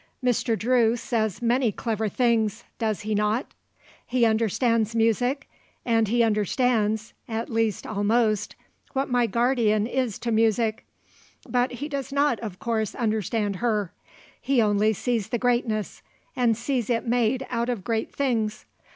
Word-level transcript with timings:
Mr. 0.25 0.57
Drew 0.57 0.95
says 0.95 1.43
many 1.43 1.71
clever 1.71 2.09
things, 2.09 2.63
does 2.79 3.01
he 3.01 3.13
not; 3.13 3.53
he 4.07 4.25
understands 4.25 4.95
music 4.95 5.47
and 5.85 6.07
he 6.07 6.23
understands 6.23 7.13
at 7.27 7.51
least 7.51 7.85
almost 7.85 8.55
what 8.93 9.11
my 9.11 9.27
guardian 9.27 9.85
is 9.85 10.17
to 10.17 10.31
music; 10.31 10.85
but 11.47 11.73
he 11.73 11.87
does 11.87 12.11
not, 12.11 12.39
of 12.39 12.57
course, 12.57 12.95
understand 12.95 13.57
her. 13.57 13.91
He 14.41 14.59
only 14.59 14.91
sees 14.91 15.29
the 15.29 15.37
greatness 15.37 16.01
and 16.35 16.57
sees 16.57 16.89
it 16.89 17.05
made 17.05 17.45
out 17.51 17.69
of 17.69 17.83
great 17.83 18.11
things. 18.11 18.65